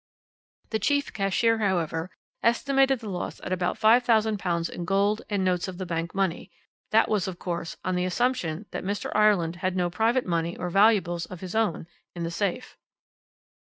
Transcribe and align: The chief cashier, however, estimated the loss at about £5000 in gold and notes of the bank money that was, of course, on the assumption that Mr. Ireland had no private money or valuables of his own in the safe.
The 0.71 0.79
chief 0.79 1.13
cashier, 1.13 1.59
however, 1.59 2.09
estimated 2.41 3.01
the 3.01 3.07
loss 3.09 3.39
at 3.41 3.53
about 3.53 3.79
£5000 3.79 4.69
in 4.71 4.83
gold 4.83 5.21
and 5.29 5.43
notes 5.45 5.67
of 5.67 5.77
the 5.77 5.85
bank 5.85 6.15
money 6.15 6.49
that 6.89 7.07
was, 7.07 7.27
of 7.27 7.37
course, 7.37 7.77
on 7.85 7.93
the 7.93 8.05
assumption 8.05 8.65
that 8.71 8.83
Mr. 8.83 9.11
Ireland 9.13 9.57
had 9.57 9.75
no 9.75 9.91
private 9.91 10.25
money 10.25 10.57
or 10.57 10.71
valuables 10.71 11.27
of 11.27 11.41
his 11.41 11.53
own 11.53 11.85
in 12.15 12.23
the 12.23 12.31
safe. 12.31 12.79